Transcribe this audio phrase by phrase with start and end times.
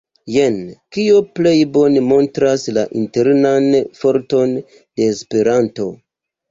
[0.35, 0.55] Jen,
[0.95, 5.93] kio plej bone montras la internan forton de Esperanto.